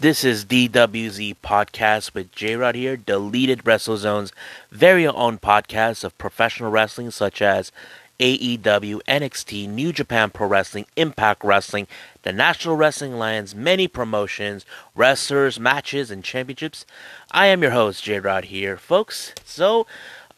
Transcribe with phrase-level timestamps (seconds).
[0.00, 4.32] This is DWZ Podcast with J Rod here, Deleted WrestleZone's
[4.70, 7.70] very own podcast of professional wrestling such as
[8.18, 11.86] AEW, NXT, New Japan Pro Wrestling, Impact Wrestling,
[12.22, 16.86] the National Wrestling Alliance, many promotions, wrestlers, matches, and championships.
[17.30, 19.34] I am your host, J Rod here, folks.
[19.44, 19.86] So,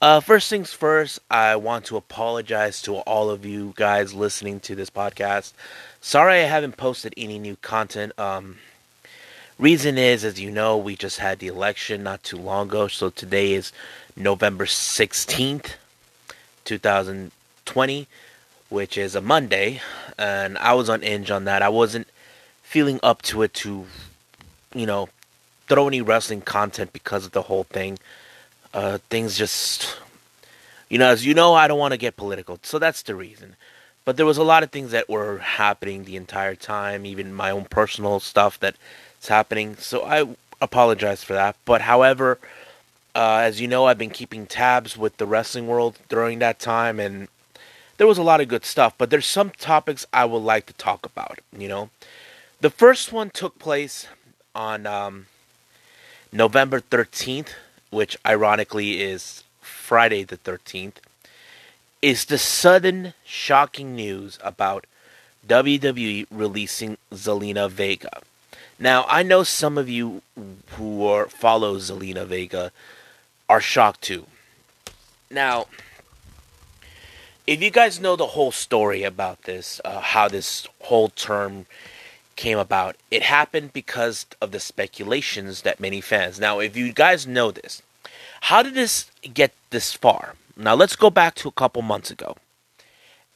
[0.00, 4.74] uh, first things first, I want to apologize to all of you guys listening to
[4.74, 5.52] this podcast.
[6.00, 8.18] Sorry I haven't posted any new content.
[8.18, 8.56] Um,
[9.62, 12.88] Reason is, as you know, we just had the election not too long ago.
[12.88, 13.70] So today is
[14.16, 15.74] November 16th,
[16.64, 18.08] 2020,
[18.70, 19.80] which is a Monday.
[20.18, 21.62] And I was on Inge on that.
[21.62, 22.08] I wasn't
[22.64, 23.86] feeling up to it to,
[24.74, 25.08] you know,
[25.68, 28.00] throw any wrestling content because of the whole thing.
[28.74, 29.96] Uh, things just,
[30.88, 32.58] you know, as you know, I don't want to get political.
[32.64, 33.54] So that's the reason.
[34.04, 37.52] But there was a lot of things that were happening the entire time, even my
[37.52, 38.74] own personal stuff that
[39.22, 39.76] it's happening.
[39.76, 40.26] So I
[40.60, 41.54] apologize for that.
[41.64, 42.40] But however,
[43.14, 46.98] uh, as you know, I've been keeping tabs with the wrestling world during that time,
[46.98, 47.28] and
[47.98, 48.94] there was a lot of good stuff.
[48.98, 51.38] But there's some topics I would like to talk about.
[51.56, 51.90] You know,
[52.60, 54.08] the first one took place
[54.56, 55.26] on um,
[56.32, 57.50] November 13th,
[57.90, 60.94] which ironically is Friday the 13th.
[62.00, 64.84] Is the sudden shocking news about
[65.46, 68.20] WWE releasing Zelina Vega.
[68.82, 70.22] Now, I know some of you
[70.70, 72.72] who are, follow Zelina Vega
[73.48, 74.26] are shocked too.
[75.30, 75.68] Now,
[77.46, 81.66] if you guys know the whole story about this, uh, how this whole term
[82.34, 86.40] came about, it happened because of the speculations that many fans.
[86.40, 87.82] Now, if you guys know this,
[88.40, 90.34] how did this get this far?
[90.56, 92.34] Now, let's go back to a couple months ago.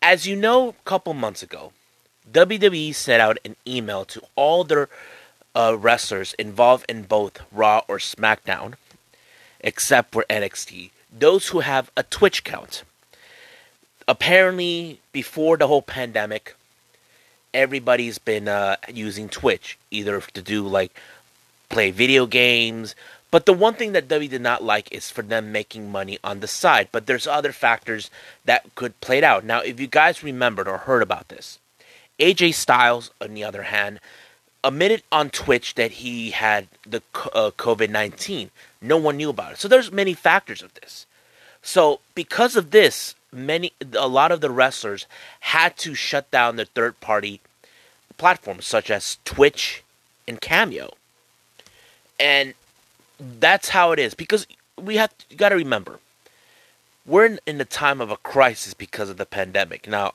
[0.03, 1.71] As you know, a couple months ago,
[2.33, 4.89] WWE sent out an email to all their
[5.57, 8.75] uh, wrestlers involved in both Raw or SmackDown,
[9.61, 12.85] except for NXT, those who have a Twitch account.
[14.07, 16.55] Apparently, before the whole pandemic,
[17.55, 20.95] everybody's been uh, using Twitch either to do like
[21.71, 22.95] play video games.
[23.31, 26.41] But the one thing that W did not like is for them making money on
[26.41, 26.89] the side.
[26.93, 28.11] But there's other factors
[28.45, 29.45] that could play it out.
[29.45, 31.59] Now, if you guys remembered or heard about this,
[32.21, 33.99] AJ Styles, on the other hand,
[34.67, 38.51] admitted on Twitch that he had the uh, COVID 19.
[38.83, 39.59] No one knew about it.
[39.59, 41.07] So there's many factors of this.
[41.63, 45.07] So because of this, many a lot of the wrestlers
[45.41, 47.41] had to shut down their third party
[48.19, 49.83] platforms such as Twitch
[50.27, 50.95] and Cameo.
[52.19, 52.55] And
[53.19, 54.47] that's how it is because
[54.81, 56.01] we have you got to remember
[57.07, 59.89] we're in, in the time of a crisis because of the pandemic.
[59.89, 60.15] Now,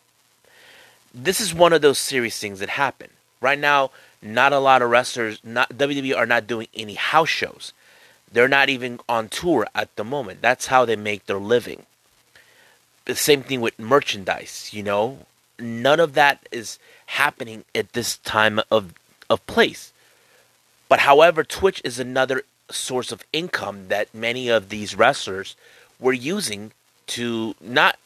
[1.13, 3.09] this is one of those serious things that happen.
[3.39, 3.91] Right now,
[4.21, 7.73] not a lot of wrestlers, not WWE are not doing any house shows.
[8.31, 10.41] They're not even on tour at the moment.
[10.41, 11.85] That's how they make their living.
[13.05, 15.25] The same thing with merchandise, you know.
[15.59, 18.93] None of that is happening at this time of
[19.29, 19.93] of place.
[20.89, 25.55] But however, Twitch is another source of income that many of these wrestlers
[25.99, 26.71] were using
[27.07, 27.97] to not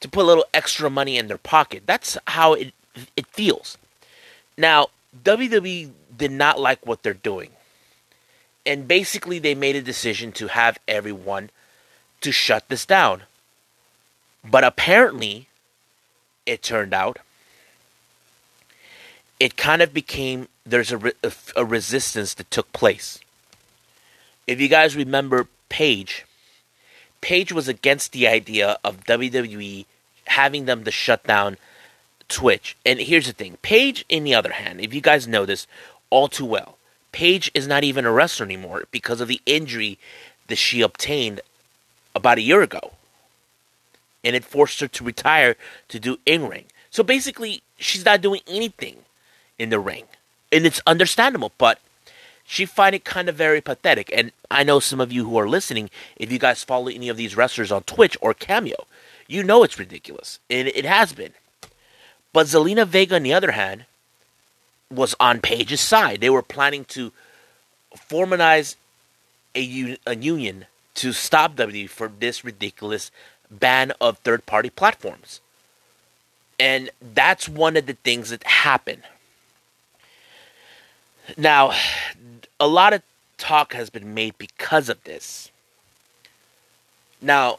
[0.00, 1.82] to put a little extra money in their pocket.
[1.86, 2.74] That's how it
[3.16, 3.78] it feels.
[4.56, 4.88] Now,
[5.24, 7.50] WWE did not like what they're doing.
[8.66, 11.50] And basically, they made a decision to have everyone
[12.20, 13.22] to shut this down.
[14.44, 15.48] But apparently,
[16.44, 17.18] it turned out,
[19.40, 21.12] it kind of became there's a,
[21.56, 23.20] a, resistance that took place.
[24.46, 26.26] If you guys remember Paige,
[27.20, 29.86] Paige was against the idea of WWE
[30.26, 31.56] having them to shut down
[32.28, 32.76] Twitch.
[32.84, 35.66] And here's the thing Paige, in the other hand, if you guys know this
[36.10, 36.78] all too well,
[37.12, 39.98] Paige is not even a wrestler anymore because of the injury
[40.48, 41.40] that she obtained
[42.14, 42.92] about a year ago.
[44.24, 45.56] And it forced her to retire
[45.88, 46.64] to do in ring.
[46.90, 48.98] So basically, she's not doing anything
[49.58, 50.04] in the ring.
[50.50, 51.78] And it's understandable, but
[52.44, 54.10] she find it kind of very pathetic.
[54.12, 57.16] And I know some of you who are listening, if you guys follow any of
[57.16, 58.86] these wrestlers on Twitch or Cameo,
[59.26, 60.40] you know it's ridiculous.
[60.48, 61.32] And it has been.
[62.32, 63.84] But Zelina Vega, on the other hand,
[64.90, 66.20] was on Paige's side.
[66.20, 67.12] They were planning to
[67.96, 68.76] formalize
[69.54, 70.66] a, a union
[70.96, 73.10] to stop WWE for this ridiculous
[73.50, 75.40] ban of third party platforms.
[76.58, 79.02] And that's one of the things that happened.
[81.36, 81.72] Now,
[82.58, 83.02] a lot of
[83.36, 85.50] talk has been made because of this.
[87.20, 87.58] Now,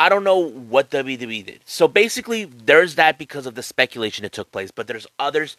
[0.00, 1.60] I don't know what WWE did.
[1.66, 5.58] So basically, there's that because of the speculation that took place, but there's others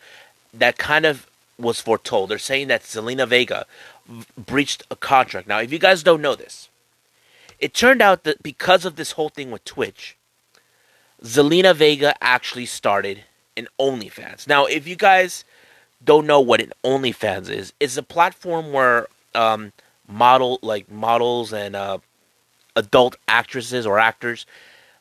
[0.51, 1.27] that kind of
[1.59, 2.31] was foretold.
[2.31, 3.67] They're saying that Zelina Vega
[4.35, 5.47] breached a contract.
[5.47, 6.69] Now, if you guys don't know this,
[7.59, 10.17] it turned out that because of this whole thing with Twitch,
[11.23, 14.47] Zelina Vega actually started an OnlyFans.
[14.47, 15.45] Now, if you guys
[16.03, 19.71] don't know what an OnlyFans is, it's a platform where um,
[20.07, 21.99] model like models and uh,
[22.75, 24.45] adult actresses or actors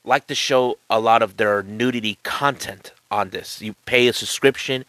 [0.04, 3.60] like to show a lot of their nudity content on this.
[3.60, 4.84] You pay a subscription.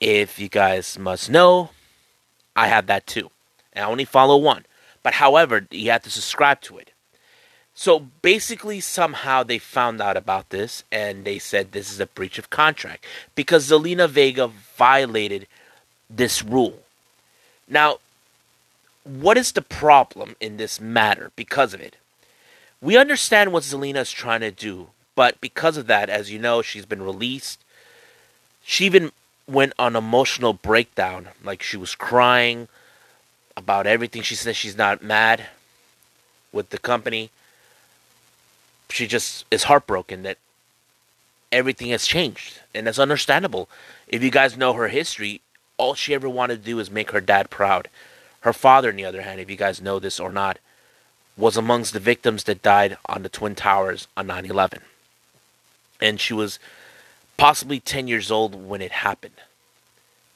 [0.00, 1.70] If you guys must know,
[2.56, 3.30] I have that too.
[3.72, 4.64] And I only follow one.
[5.02, 6.90] But however, you have to subscribe to it.
[7.74, 12.38] So basically, somehow they found out about this and they said this is a breach
[12.38, 13.04] of contract
[13.34, 15.46] because Zelina Vega violated
[16.10, 16.80] this rule.
[17.66, 17.98] Now,
[19.04, 21.96] what is the problem in this matter because of it?
[22.82, 26.60] We understand what Zelina is trying to do, but because of that, as you know,
[26.60, 27.60] she's been released.
[28.62, 29.12] She even
[29.46, 32.68] went on emotional breakdown, like she was crying
[33.56, 34.22] about everything.
[34.22, 35.46] She says she's not mad
[36.52, 37.30] with the company
[38.92, 40.38] she just is heartbroken that
[41.50, 43.68] everything has changed, and that's understandable.
[44.06, 45.40] If you guys know her history,
[45.76, 47.88] all she ever wanted to do is make her dad proud.
[48.40, 50.58] Her father, on the other hand, if you guys know this or not,
[51.36, 54.80] was amongst the victims that died on the Twin Towers on 9 11.
[56.00, 56.58] And she was
[57.36, 59.34] possibly 10 years old when it happened.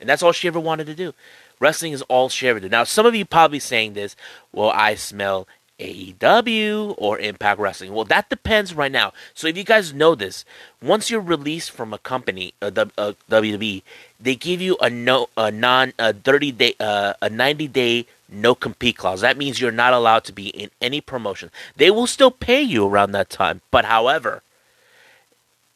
[0.01, 1.15] And that's all she ever wanted to do.
[1.59, 2.71] Wrestling is all she ever did.
[2.71, 4.15] Now, some of you probably saying this,
[4.53, 7.93] well, I smell AEW or Impact Wrestling?
[7.93, 9.13] Well, that depends right now.
[9.35, 10.45] So if you guys know this,
[10.83, 13.83] once you're released from a company, a, a WWE,
[14.21, 18.55] they give you a no, a non, a 30 day, uh, a 90 day no
[18.55, 19.21] compete clause.
[19.21, 21.51] That means you're not allowed to be in any promotion.
[21.77, 24.43] They will still pay you around that time, but however,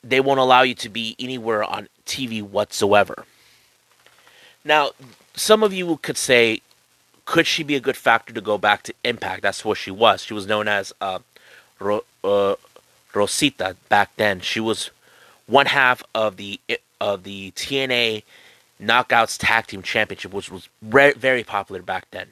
[0.03, 3.25] they won't allow you to be anywhere on TV whatsoever.
[4.65, 4.91] Now,
[5.35, 6.61] some of you could say,
[7.31, 9.43] could she be a good factor to go back to Impact?
[9.43, 10.25] That's what she was.
[10.25, 11.21] She was known as uh,
[11.79, 12.57] Ro- uh,
[13.15, 14.41] Rosita back then.
[14.41, 14.91] She was
[15.47, 16.59] one half of the
[17.01, 18.25] of the TNA
[18.83, 22.31] Knockouts Tag Team Championship, which was re- very popular back then.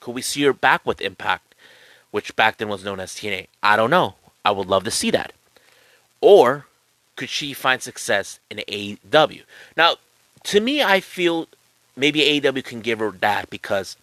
[0.00, 1.54] Could we see her back with Impact,
[2.10, 3.46] which back then was known as TNA?
[3.62, 4.16] I don't know.
[4.44, 5.32] I would love to see that.
[6.20, 6.66] Or
[7.14, 9.42] could she find success in AEW?
[9.76, 9.98] Now,
[10.42, 11.46] to me, I feel
[11.96, 13.96] maybe AEW can give her that because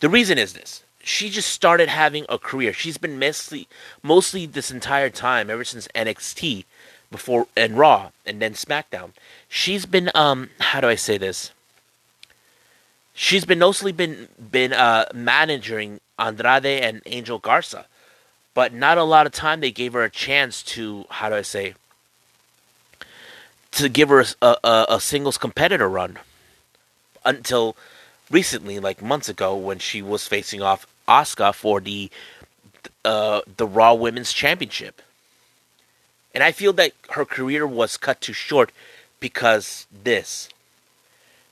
[0.00, 0.82] the reason is this.
[1.02, 2.72] She just started having a career.
[2.72, 3.68] She's been mostly
[4.02, 6.64] mostly this entire time, ever since NXT
[7.10, 9.12] before and Raw and then SmackDown.
[9.48, 11.52] She's been um how do I say this?
[13.14, 17.86] She's been mostly been been uh managing Andrade and Angel Garza.
[18.52, 21.42] But not a lot of time they gave her a chance to how do I
[21.42, 21.74] say
[23.72, 26.18] to give her a, a, a singles competitor run
[27.24, 27.76] until
[28.30, 32.10] recently, like months ago, when she was facing off Asuka for the
[33.04, 35.02] uh, the Raw Women's Championship.
[36.34, 38.70] And I feel that her career was cut too short
[39.18, 40.48] because this.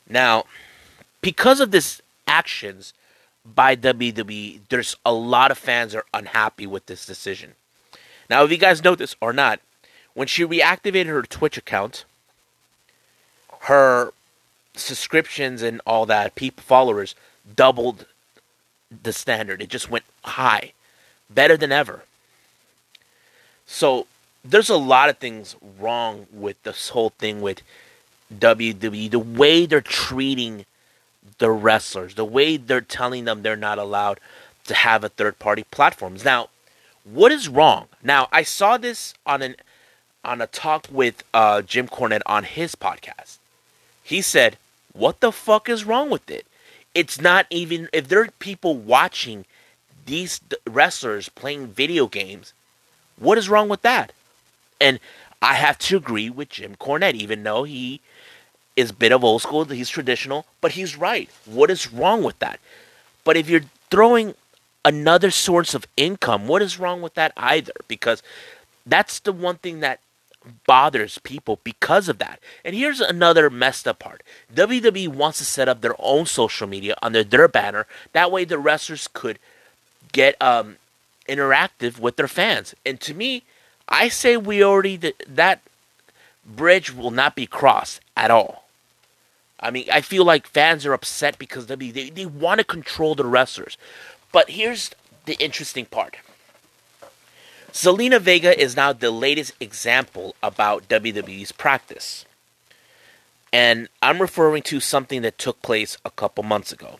[0.08, 0.44] Now,
[1.20, 2.94] because of this actions
[3.44, 7.54] by WWE, there's a lot of fans are unhappy with this decision.
[8.30, 9.60] Now, if you guys know this or not,
[10.14, 12.04] when she reactivated her Twitch account,
[13.62, 14.12] her
[14.78, 17.14] subscriptions and all that, people followers
[17.56, 18.06] doubled
[19.02, 19.60] the standard.
[19.62, 20.72] It just went high,
[21.28, 22.04] better than ever.
[23.66, 24.06] So
[24.44, 27.62] there's a lot of things wrong with this whole thing with
[28.34, 29.10] WWE.
[29.10, 30.64] The way they're treating
[31.38, 34.20] the wrestlers, the way they're telling them they're not allowed
[34.64, 36.24] to have a third party platforms.
[36.24, 36.48] Now,
[37.04, 37.88] what is wrong?
[38.02, 39.56] Now, I saw this on an
[40.24, 43.38] on a talk with uh, Jim Cornette on his podcast.
[44.02, 44.58] He said
[44.98, 46.46] what the fuck is wrong with it?
[46.94, 49.44] It's not even if there are people watching
[50.06, 52.52] these wrestlers playing video games.
[53.18, 54.12] What is wrong with that?
[54.80, 54.98] And
[55.40, 58.00] I have to agree with Jim Cornette, even though he
[58.74, 61.28] is a bit of old school, he's traditional, but he's right.
[61.44, 62.58] What is wrong with that?
[63.24, 64.34] But if you're throwing
[64.84, 67.72] another source of income, what is wrong with that either?
[67.86, 68.22] Because
[68.86, 70.00] that's the one thing that
[70.66, 72.40] bothers people because of that.
[72.64, 74.22] And here's another messed up part
[74.54, 77.86] WWE wants to set up their own social media under their banner.
[78.12, 79.38] That way, the wrestlers could
[80.12, 80.76] get um,
[81.28, 82.74] interactive with their fans.
[82.84, 83.42] And to me,
[83.88, 85.60] I say we already, that
[86.44, 88.64] bridge will not be crossed at all.
[89.60, 93.14] I mean, I feel like fans are upset because they, they, they want to control
[93.14, 93.76] the wrestlers.
[94.30, 94.90] But here's
[95.26, 96.16] the interesting part
[97.78, 102.24] Zelina Vega is now the latest example about WWE's practice.
[103.52, 106.98] And I'm referring to something that took place a couple months ago.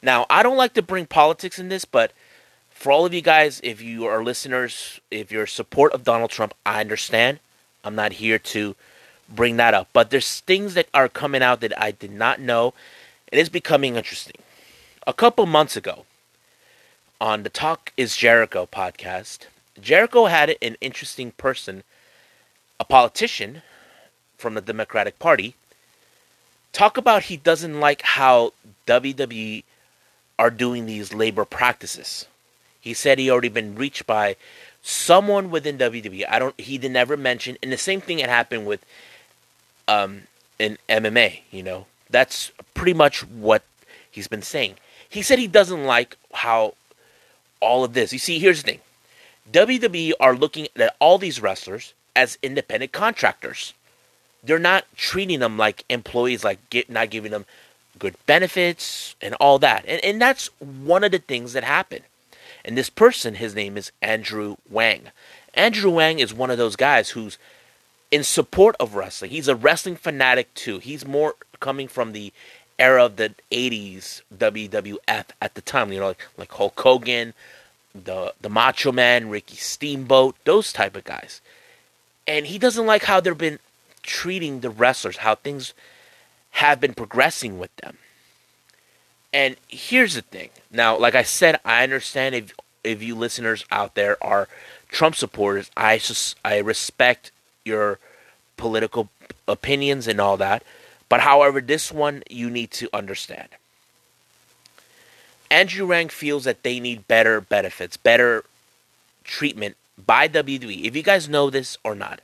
[0.00, 2.12] Now, I don't like to bring politics in this, but
[2.70, 6.54] for all of you guys, if you are listeners, if you're support of Donald Trump,
[6.64, 7.40] I understand.
[7.82, 8.76] I'm not here to
[9.28, 9.88] bring that up.
[9.92, 12.74] But there's things that are coming out that I did not know.
[13.32, 14.40] It is becoming interesting.
[15.04, 16.06] A couple months ago,
[17.20, 19.46] on the Talk is Jericho podcast,
[19.80, 21.82] Jericho had an interesting person,
[22.78, 23.62] a politician
[24.36, 25.54] from the Democratic Party,
[26.72, 28.52] talk about he doesn't like how
[28.86, 29.64] WWE
[30.38, 32.26] are doing these labor practices.
[32.80, 34.36] He said he already been reached by
[34.82, 36.24] someone within WWE.
[36.28, 36.58] I don't.
[36.60, 37.56] He did never mention.
[37.62, 38.84] And the same thing had happened with
[39.86, 40.22] um
[40.58, 41.42] in MMA.
[41.50, 43.62] You know, that's pretty much what
[44.10, 44.74] he's been saying.
[45.08, 46.74] He said he doesn't like how
[47.60, 48.12] all of this.
[48.12, 48.80] You see, here's the thing:
[49.50, 53.74] WWE are looking at all these wrestlers as independent contractors.
[54.44, 57.46] They're not treating them like employees, like get, not giving them
[57.98, 59.84] good benefits and all that.
[59.86, 62.02] And, and that's one of the things that happen.
[62.64, 65.08] And this person, his name is Andrew Yang.
[65.54, 67.38] Andrew Yang is one of those guys who's
[68.10, 69.30] in support of wrestling.
[69.30, 70.78] He's a wrestling fanatic too.
[70.78, 72.32] He's more coming from the
[72.78, 77.34] era of the 80s WWF at the time, you know, like, like Hulk Hogan,
[77.94, 81.40] the the Macho Man, Ricky Steamboat, those type of guys.
[82.26, 83.58] And he doesn't like how they've been
[84.02, 85.74] treating the wrestlers, how things
[86.52, 87.98] have been progressing with them.
[89.32, 90.50] And here's the thing.
[90.70, 94.48] Now, like I said, I understand if if you listeners out there are
[94.88, 97.30] Trump supporters, I just I respect
[97.64, 97.98] your
[98.56, 99.08] political
[99.48, 100.62] opinions and all that.
[101.08, 103.48] But however, this one you need to understand.
[105.52, 108.44] Andrew Yang feels that they need better benefits, better
[109.22, 110.84] treatment by WWE.
[110.84, 112.22] If you guys know this or not,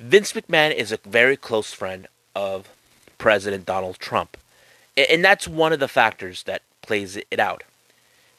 [0.00, 2.68] Vince McMahon is a very close friend of
[3.16, 4.36] President Donald Trump.
[4.96, 7.62] And that's one of the factors that plays it out.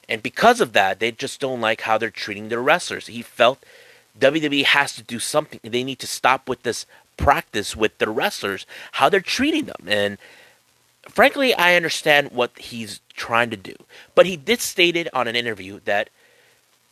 [0.10, 3.08] And because of that, they just don't like how they're treating their wrestlers.
[3.08, 3.64] He felt
[4.20, 5.62] WWE has to do something.
[5.64, 9.88] They need to stop with this practice with the wrestlers, how they're treating them.
[9.88, 10.18] And
[11.08, 13.76] frankly, I understand what he's trying to do.
[14.16, 16.10] But he did stated on an interview that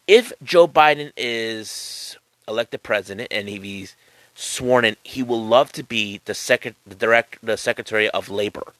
[0.07, 3.95] if Joe Biden is elected president and if he's
[4.35, 8.73] sworn in, he will love to be the second, the direct, the Secretary of Labor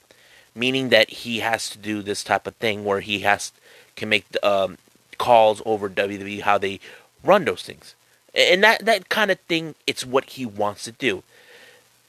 [0.56, 3.52] meaning that he has to do this type of thing where he has
[3.96, 4.78] can make um,
[5.18, 6.80] calls over WWE how they
[7.24, 7.96] run those things,
[8.34, 9.76] and that that kind of thing.
[9.88, 11.24] It's what he wants to do.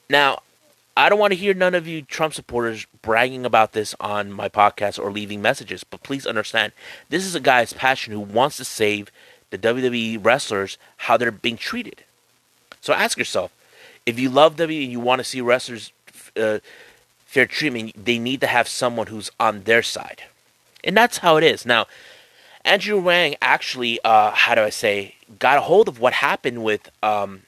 [0.09, 0.43] Now,
[0.97, 4.49] I don't want to hear none of you Trump supporters bragging about this on my
[4.49, 6.73] podcast or leaving messages, but please understand
[7.09, 9.11] this is a guy's passion who wants to save
[9.51, 12.05] the WWE wrestlers how they're being treated.
[12.81, 13.53] So ask yourself
[14.05, 15.93] if you love WWE and you want to see wrestlers
[16.37, 16.59] uh,
[17.25, 20.25] fair treatment, they need to have someone who's on their side.
[20.85, 21.65] And that's how it is.
[21.65, 21.87] Now,
[22.65, 26.91] Andrew Yang actually, uh, how do I say, got a hold of what happened with
[27.03, 27.43] um,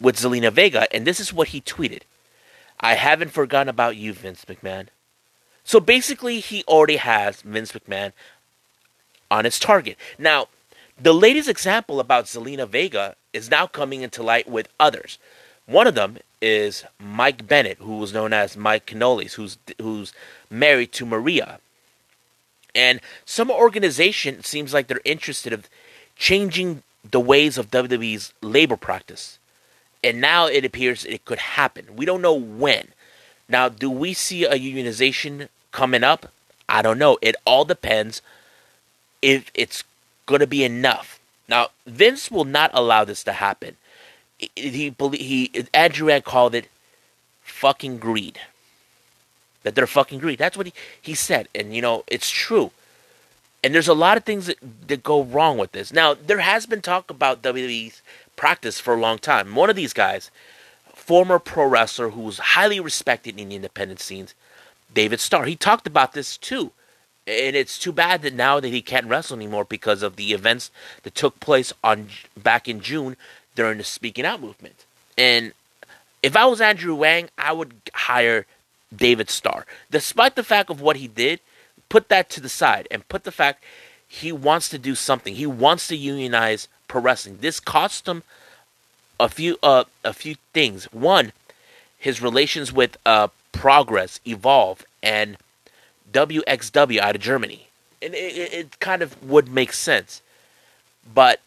[0.00, 2.02] with Zelina Vega, and this is what he tweeted.
[2.80, 4.88] I haven't forgotten about you, Vince McMahon.
[5.64, 8.12] So basically, he already has Vince McMahon
[9.30, 9.96] on his target.
[10.18, 10.48] Now,
[11.00, 15.18] the latest example about Zelina Vega is now coming into light with others.
[15.66, 20.12] One of them is Mike Bennett, who was known as Mike Kanellis, who's who's
[20.50, 21.60] married to Maria.
[22.74, 25.68] And some organization seems like they're interested of
[26.16, 29.38] changing the ways of WWE's labor practice.
[30.02, 31.96] And now it appears it could happen.
[31.96, 32.88] We don't know when.
[33.48, 36.30] Now, do we see a unionization coming up?
[36.68, 37.18] I don't know.
[37.20, 38.22] It all depends
[39.20, 39.84] if it's
[40.26, 41.18] going to be enough.
[41.48, 43.76] Now, Vince will not allow this to happen
[44.54, 46.68] he he Andrew had called it
[47.42, 48.40] fucking greed.
[49.62, 50.38] That they're fucking greed.
[50.38, 51.48] That's what he, he said.
[51.54, 52.70] And you know, it's true.
[53.62, 54.56] And there's a lot of things that,
[54.88, 55.92] that go wrong with this.
[55.92, 58.00] Now, there has been talk about WWE's
[58.40, 59.54] practice for a long time.
[59.54, 60.30] One of these guys,
[60.94, 64.34] former pro wrestler who was highly respected in the independent scenes,
[64.94, 66.72] David Starr, he talked about this too.
[67.26, 70.70] And it's too bad that now that he can't wrestle anymore because of the events
[71.02, 73.14] that took place on back in June
[73.56, 74.86] during the speaking out movement.
[75.18, 75.52] And
[76.22, 78.46] if I was Andrew Yang, I would hire
[78.90, 79.66] David Starr.
[79.90, 81.40] Despite the fact of what he did,
[81.90, 83.62] put that to the side and put the fact
[84.08, 85.34] he wants to do something.
[85.34, 87.38] He wants to unionize pro wrestling.
[87.40, 88.24] This cost him
[89.20, 90.86] a few uh, a few things.
[90.92, 91.32] One,
[91.96, 95.36] his relations with uh, Progress, Evolve, and
[96.12, 97.68] WXW out of Germany.
[98.02, 100.20] And it, it, kind of would make sense.
[101.14, 101.40] But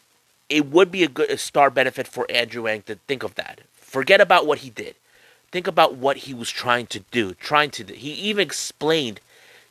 [0.49, 3.59] it would be a good a star benefit for Andrew Yang to think of that.
[3.75, 4.95] Forget about what he did.
[5.51, 7.33] think about what he was trying to do.
[7.33, 7.93] Trying to do.
[7.93, 9.19] he even explained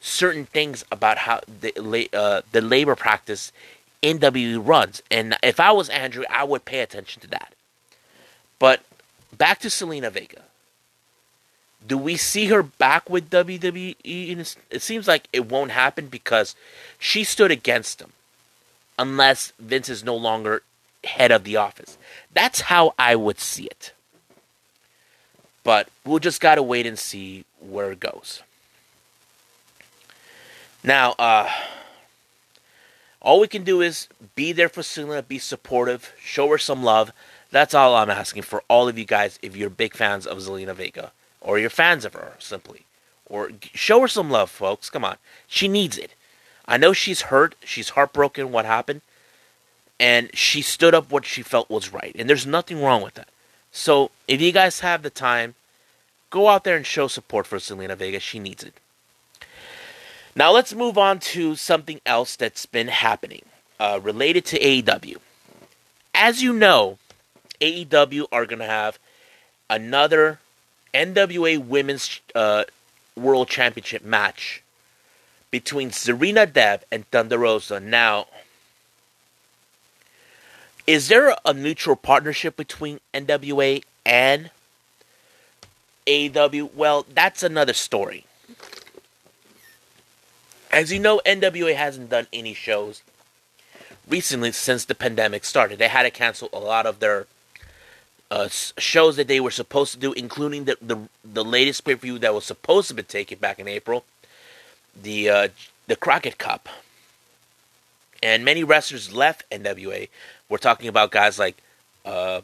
[0.00, 3.52] certain things about how the uh, the labor practice
[4.02, 5.02] in WWE runs.
[5.10, 7.54] And if I was Andrew, I would pay attention to that.
[8.58, 8.82] But
[9.36, 10.42] back to Zelina Vega.
[11.86, 13.96] Do we see her back with WWE?
[14.70, 16.54] It seems like it won't happen because
[16.98, 18.12] she stood against him
[18.98, 20.62] unless Vince is no longer
[21.02, 21.98] head of the office.
[22.32, 23.92] That's how I would see it.
[25.64, 28.42] But we'll just got to wait and see where it goes.
[30.84, 31.48] Now, uh,
[33.22, 37.12] all we can do is be there for Zelina, be supportive, show her some love.
[37.50, 40.74] That's all I'm asking for all of you guys if you're big fans of Zelina
[40.74, 42.84] Vega or you're fans of her simply.
[43.26, 44.90] Or show her some love, folks.
[44.90, 45.16] Come on.
[45.46, 46.14] She needs it.
[46.66, 49.00] I know she's hurt, she's heartbroken what happened,
[49.98, 52.14] and she stood up what she felt was right.
[52.18, 53.28] And there's nothing wrong with that.
[53.70, 55.54] So if you guys have the time,
[56.30, 58.20] go out there and show support for Zelina Vega.
[58.20, 58.74] She needs it.
[60.34, 63.42] Now let's move on to something else that's been happening
[63.78, 65.18] uh, related to AEW.
[66.14, 66.98] As you know,
[67.60, 68.98] AEW are going to have
[69.68, 70.40] another
[70.94, 72.64] NWA Women's uh,
[73.16, 74.62] World Championship match
[75.50, 77.78] between Serena Deeb and Thunder Rosa.
[77.78, 78.26] Now,
[80.86, 84.50] is there a mutual partnership between NWA and
[86.06, 86.74] AEW?
[86.74, 88.26] Well, that's another story.
[90.72, 93.02] As you know, NWA hasn't done any shows
[94.08, 95.78] recently since the pandemic started.
[95.78, 97.26] They had to cancel a lot of their
[98.30, 102.00] uh, shows that they were supposed to do, including the the, the latest pay per
[102.00, 104.04] view that was supposed to be taken back in April,
[105.00, 105.48] the uh,
[105.86, 106.68] the Crockett Cup.
[108.22, 110.08] And many wrestlers left NWA.
[110.48, 111.56] We're talking about guys like
[112.06, 112.40] uh,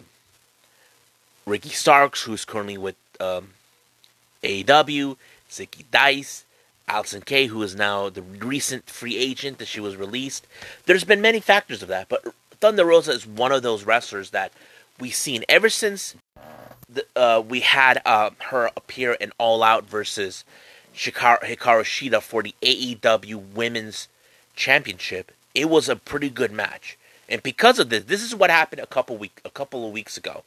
[1.47, 3.51] Ricky Starks, who's currently with um,
[4.43, 5.17] AEW,
[5.49, 6.45] Zicky Dice,
[6.89, 10.47] Allysin Kay, who is now the recent free agent that she was released.
[10.87, 12.25] There's been many factors of that, but
[12.61, 14.53] Thunder Rosa is one of those wrestlers that
[14.99, 16.15] we've seen ever since
[16.89, 20.45] the, uh, we had uh, her appear in All Out versus
[20.95, 21.41] Hikaru,
[21.85, 24.09] Shida for the AEW Women's
[24.57, 25.33] Championship.
[25.55, 26.97] It was a pretty good match,
[27.29, 30.17] and because of this, this is what happened a couple week a couple of weeks
[30.17, 30.45] ago.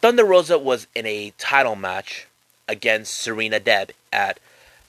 [0.00, 2.26] Thunder Rosa was in a title match
[2.66, 4.40] against Serena Deeb at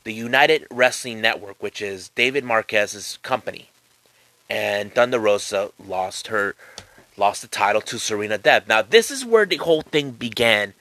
[0.03, 3.69] the United Wrestling Network, which is David Marquez's company,
[4.49, 6.55] and Thunder Rosa lost her
[7.15, 8.67] lost the title to Serena Deeb.
[8.67, 10.73] Now, this is where the whole thing began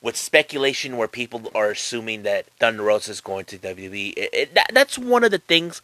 [0.00, 4.14] with speculation where people are assuming that Thunder Rosa is going to WWE.
[4.16, 5.82] It, it, that, that's one of the things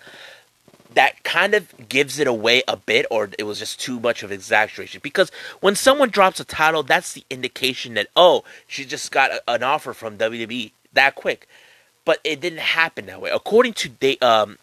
[0.95, 4.33] that kind of gives it away a bit, or it was just too much of
[4.33, 5.01] exaggeration.
[5.03, 9.43] Because when someone drops a title, that's the indication that, oh, she just got a,
[9.47, 11.49] an offer from WWE that quick.
[12.09, 13.29] But it didn't happen that way.
[13.29, 14.57] According to the um,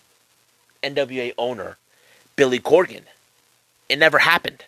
[0.82, 1.78] NWA owner,
[2.36, 3.04] Billy Corgan,
[3.88, 4.66] it never happened.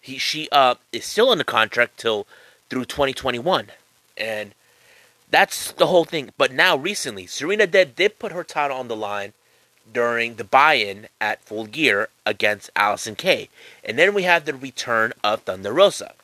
[0.00, 2.26] He she uh is still under contract till
[2.70, 3.66] through 2021,
[4.16, 4.54] and
[5.30, 6.30] that's the whole thing.
[6.38, 9.34] But now recently, Serena Deeb did put her title on the line
[9.92, 13.50] during the buy-in at Full Gear against Allysin Kay,
[13.84, 16.14] and then we have the return of Thunder Rosa.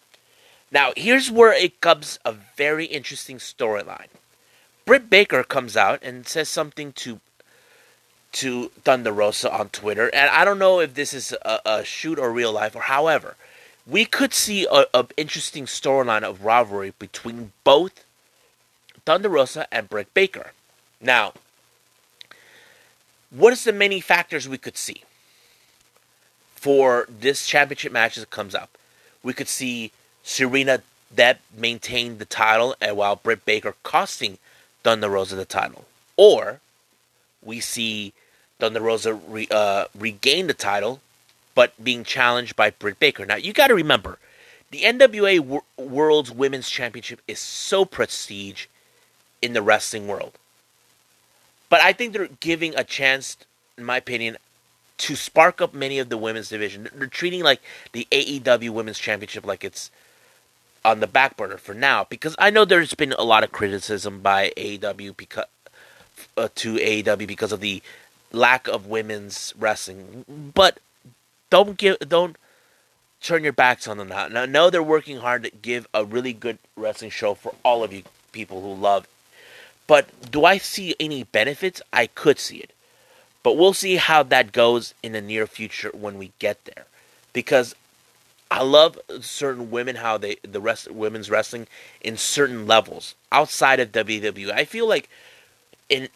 [0.73, 4.09] Now here's where it comes a very interesting storyline.
[4.91, 7.21] Britt Baker comes out and says something to
[8.33, 12.19] to Thunder Rosa on Twitter, and I don't know if this is a, a shoot
[12.19, 13.37] or real life or however
[13.87, 18.05] we could see an interesting storyline of rivalry between both
[19.07, 20.51] Thunder Rosa and Britt Baker.
[21.01, 21.35] Now,
[23.31, 25.05] what is the many factors we could see
[26.57, 28.77] for this championship match it comes up?
[29.23, 29.93] We could see
[30.25, 30.83] Serena
[31.15, 34.39] Deeb maintain the title, and while Britt Baker costing
[34.83, 35.85] Thunder Rosa the title,
[36.17, 36.61] or
[37.43, 38.13] we see
[38.59, 41.01] Thunder Rosa re, uh, regain the title
[41.55, 43.27] but being challenged by Britt Baker.
[43.27, 44.19] Now, you got to remember,
[44.71, 48.67] the NWA w- World's Women's Championship is so prestige
[49.43, 50.39] in the wrestling world.
[51.69, 53.37] But I think they're giving a chance,
[53.77, 54.37] in my opinion,
[54.99, 56.89] to spark up many of the women's division.
[56.95, 57.61] They're treating like
[57.93, 59.91] the AEW Women's Championship like it's
[60.85, 64.21] on the back burner for now because I know there's been a lot of criticism
[64.21, 65.45] by AEW because
[66.37, 67.83] uh, to AEW because of the
[68.33, 70.25] lack of women's wrestling.
[70.55, 70.81] But
[71.51, 72.37] don't give don't
[73.21, 74.29] turn your backs on them now.
[74.29, 77.93] Now know they're working hard to give a really good wrestling show for all of
[77.93, 79.07] you people who love.
[79.87, 81.83] But do I see any benefits?
[81.93, 82.73] I could see it.
[83.43, 86.87] But we'll see how that goes in the near future when we get there.
[87.33, 87.75] Because
[88.51, 91.69] I love certain women how they the rest women's wrestling
[92.01, 94.51] in certain levels outside of WWE.
[94.51, 95.09] I feel like
[95.89, 96.09] in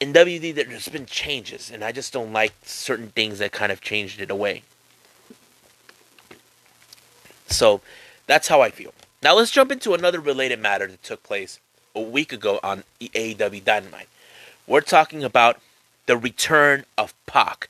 [0.00, 3.80] in WWE there's been changes, and I just don't like certain things that kind of
[3.80, 4.62] changed it away.
[7.46, 7.80] So
[8.26, 8.92] that's how I feel.
[9.22, 11.58] Now let's jump into another related matter that took place
[11.94, 14.08] a week ago on AEW Dynamite.
[14.66, 15.58] We're talking about
[16.06, 17.68] the return of Pac.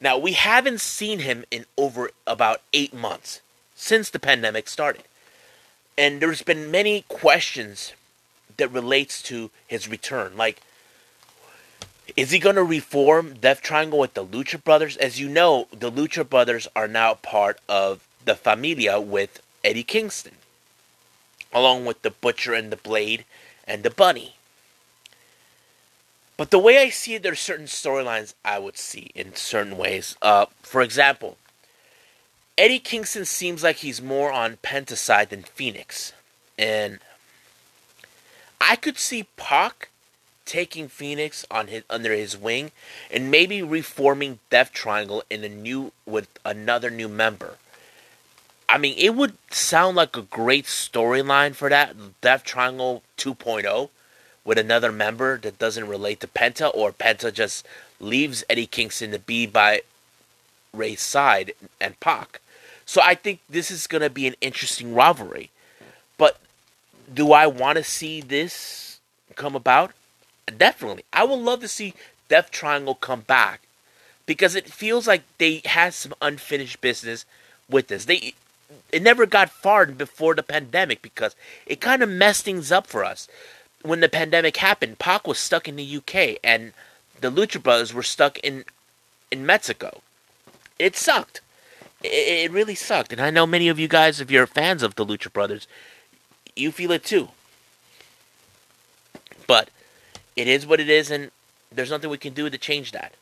[0.00, 3.40] Now we haven't seen him in over about eight months
[3.74, 5.04] since the pandemic started,
[5.96, 7.92] and there's been many questions
[8.56, 10.60] that relates to his return, like.
[12.16, 14.96] Is he going to reform Death Triangle with the Lucha Brothers?
[14.96, 20.36] As you know, the Lucha Brothers are now part of the Familia with Eddie Kingston,
[21.52, 23.26] along with the Butcher and the Blade
[23.66, 24.37] and the Bunny.
[26.38, 29.76] But the way I see it, there are certain storylines I would see in certain
[29.76, 30.16] ways.
[30.22, 31.36] Uh, for example,
[32.56, 36.12] Eddie Kingston seems like he's more on Penta side than Phoenix,
[36.56, 37.00] and
[38.60, 39.90] I could see Pac
[40.44, 42.70] taking Phoenix on his under his wing
[43.10, 47.56] and maybe reforming Death Triangle in a new with another new member.
[48.68, 53.90] I mean, it would sound like a great storyline for that Death Triangle 2.0
[54.48, 57.66] with another member that doesn't relate to Penta, or Penta just
[58.00, 59.82] leaves Eddie Kingston to be by
[60.72, 62.40] Ray's side and Pac.
[62.86, 65.50] So I think this is going to be an interesting rivalry.
[66.16, 66.38] But
[67.12, 69.00] do I want to see this
[69.34, 69.92] come about?
[70.56, 71.04] Definitely.
[71.12, 71.92] I would love to see
[72.30, 73.60] Death Triangle come back
[74.24, 77.26] because it feels like they had some unfinished business
[77.68, 78.06] with this.
[78.06, 78.32] They
[78.92, 83.04] it never got far before the pandemic because it kind of messed things up for
[83.04, 83.28] us.
[83.82, 86.72] When the pandemic happened, Pac was stuck in the UK and
[87.20, 88.64] the Lucha Brothers were stuck in
[89.30, 90.02] in Mexico.
[90.78, 91.40] It sucked.
[92.02, 94.94] It, it really sucked, and I know many of you guys, if you're fans of
[94.94, 95.66] the Lucha Brothers,
[96.54, 97.28] you feel it too.
[99.46, 99.70] But
[100.36, 101.30] it is what it is, and
[101.72, 103.14] there's nothing we can do to change that.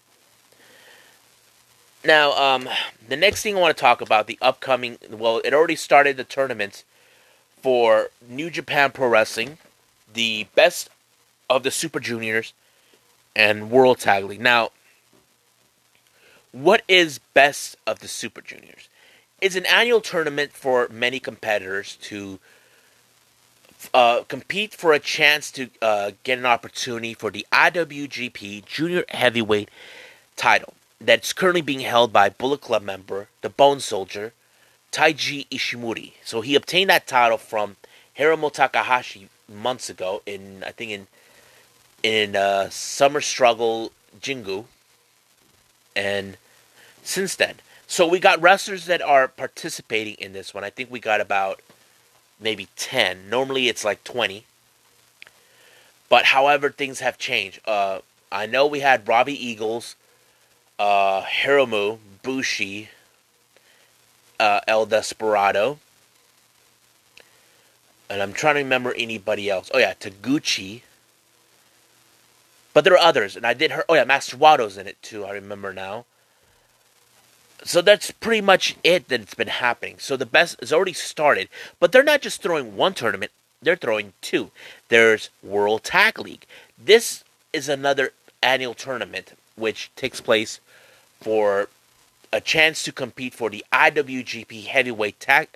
[2.04, 2.68] Now, um,
[3.08, 4.98] the next thing I want to talk about the upcoming.
[5.10, 6.84] Well, it already started the tournament
[7.62, 9.58] for New Japan Pro Wrestling,
[10.16, 10.88] the best
[11.48, 12.52] of the Super Juniors,
[13.36, 14.40] and World Tag League.
[14.40, 14.70] Now,
[16.52, 18.88] what is best of the Super Juniors?
[19.40, 22.40] It's an annual tournament for many competitors to
[23.92, 29.68] uh, compete for a chance to uh, get an opportunity for the IWGP Junior Heavyweight
[30.34, 34.32] title that's currently being held by Bullet Club member, the Bone Soldier,
[34.90, 36.14] Taiji Ishimori.
[36.24, 37.76] So he obtained that title from
[38.18, 41.06] Hiromu Takahashi months ago in I think in
[42.02, 44.64] in uh, Summer Struggle Jingu,
[45.94, 46.36] and
[47.02, 47.56] since then.
[47.88, 50.64] So we got wrestlers that are participating in this one.
[50.64, 51.60] I think we got about
[52.40, 53.30] maybe 10.
[53.30, 54.44] Normally it's like 20.
[56.08, 57.60] But however, things have changed.
[57.64, 59.96] Uh, I know we had Robbie Eagles,
[60.78, 62.90] uh, Hiromu, Bushi,
[64.38, 65.78] uh, El Desperado.
[68.08, 69.70] And I'm trying to remember anybody else.
[69.74, 70.82] Oh, yeah, Taguchi.
[72.72, 73.36] But there are others.
[73.36, 73.84] And I did her.
[73.88, 75.24] Oh, yeah, Master Wato's in it too.
[75.24, 76.04] I remember now.
[77.64, 79.96] So that's pretty much it that it's been happening.
[79.98, 81.48] So the best has already started.
[81.80, 84.50] But they're not just throwing one tournament, they're throwing two.
[84.88, 86.46] There's World Tag League.
[86.78, 90.60] This is another annual tournament which takes place
[91.20, 91.68] for
[92.32, 95.48] a chance to compete for the IWGP Heavyweight Tag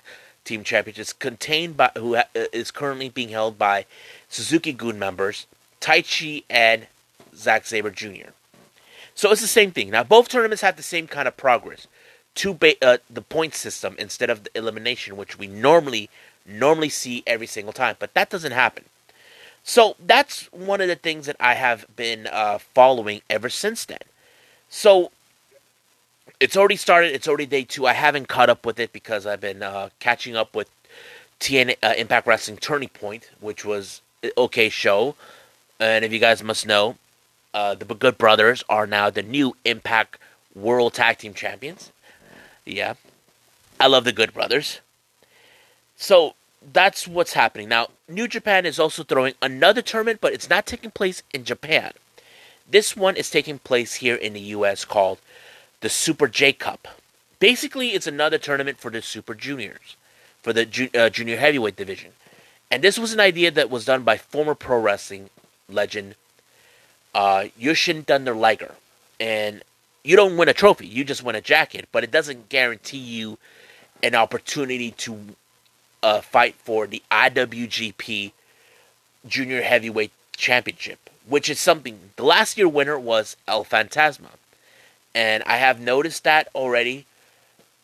[0.45, 3.87] Team Championships, contained by who is currently being held by
[4.29, 5.47] Suzuki-gun members
[5.81, 6.87] Taichi and
[7.35, 8.31] Zack Sabre Jr.
[9.15, 9.91] So it's the same thing.
[9.91, 11.87] Now both tournaments have the same kind of progress.
[12.35, 16.09] Two ba- uh, the point system instead of the elimination, which we normally
[16.47, 18.85] normally see every single time, but that doesn't happen.
[19.63, 23.99] So that's one of the things that I have been uh, following ever since then.
[24.69, 25.11] So
[26.41, 27.15] it's already started.
[27.15, 27.87] It's already day two.
[27.87, 30.71] I haven't caught up with it because I've been uh, catching up with
[31.39, 34.01] TN uh, Impact Wrestling Turning Point, which was
[34.37, 35.15] okay show.
[35.79, 36.97] And if you guys must know,
[37.53, 40.19] uh, the Good Brothers are now the new Impact
[40.55, 41.93] World Tag Team Champions.
[42.65, 42.95] Yeah,
[43.79, 44.81] I love the Good Brothers.
[45.97, 46.35] So
[46.73, 47.89] that's what's happening now.
[48.09, 51.93] New Japan is also throwing another tournament, but it's not taking place in Japan.
[52.69, 54.85] This one is taking place here in the U.S.
[54.85, 55.19] called
[55.81, 56.89] the Super J Cup.
[57.39, 59.97] Basically, it's another tournament for the Super Juniors,
[60.43, 62.13] for the ju- uh, junior heavyweight division.
[62.71, 65.31] And this was an idea that was done by former pro wrestling
[65.69, 66.15] legend
[67.15, 68.75] uh, Jushin Thunder Liger.
[69.19, 69.63] And
[70.05, 73.39] you don't win a trophy, you just win a jacket, but it doesn't guarantee you
[74.03, 75.19] an opportunity to
[76.03, 78.33] uh, fight for the IWGP
[79.27, 84.31] Junior Heavyweight Championship, which is something the last year winner was El Fantasma.
[85.15, 87.07] And I have noticed that already,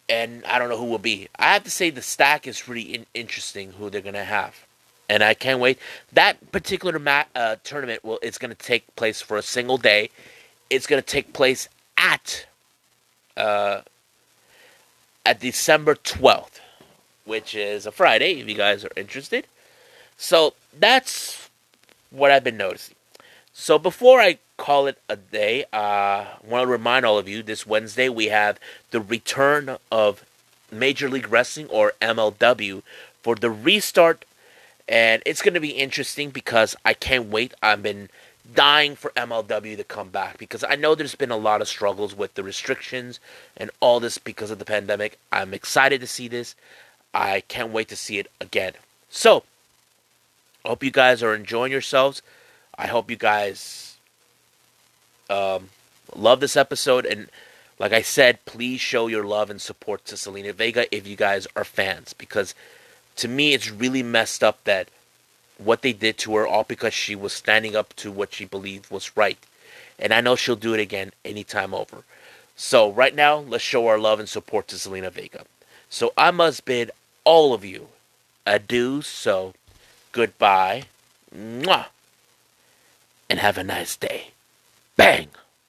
[0.09, 1.29] and I don't know who will be.
[1.39, 4.65] I have to say the stack is really in- interesting who they're going to have.
[5.09, 5.79] And I can't wait.
[6.13, 10.11] That particular ma- uh, tournament will it's going to take place for a single day.
[10.69, 12.47] It's going to take place at
[13.37, 13.83] uh,
[15.25, 16.61] at December 12th,
[17.25, 19.47] which is a Friday if you guys are interested.
[20.17, 21.51] So that's
[22.11, 22.96] what I've been noticing.
[23.59, 27.43] So before I call it a day, uh, I want to remind all of you
[27.43, 30.23] this Wednesday we have the return of
[30.71, 32.83] Major League Wrestling or MLW
[33.23, 34.27] for the restart.
[34.87, 37.55] And it's going to be interesting because I can't wait.
[37.63, 38.11] I've been
[38.55, 42.15] dying for MLW to come back because I know there's been a lot of struggles
[42.15, 43.21] with the restrictions
[43.57, 45.19] and all this because of the pandemic.
[45.33, 46.55] I'm excited to see this.
[47.15, 48.75] I can't wait to see it again.
[49.09, 49.45] So,
[50.65, 52.21] hope you guys are enjoying yourselves.
[52.79, 53.97] I hope you guys
[55.31, 55.71] um,
[56.15, 57.07] love this episode.
[57.07, 57.29] And
[57.79, 61.47] like I said, please show your love and support to Zelina Vega if you guys
[61.57, 62.13] are fans.
[62.13, 62.55] Because
[63.17, 64.89] to me, it's really messed up that
[65.59, 68.91] what they did to her all because she was standing up to what she believed
[68.91, 69.39] was right.
[69.99, 72.05] And I know she'll do it again anytime over.
[72.57, 75.45] So right now, let's show our love and support to Zelina Vega.
[75.89, 76.91] So I must bid
[77.25, 77.89] all of you
[78.47, 79.03] adieu.
[79.03, 79.55] So
[80.13, 80.85] goodbye.
[81.35, 81.87] Mwah.
[83.29, 84.31] And have a nice day.
[84.97, 85.29] Bang.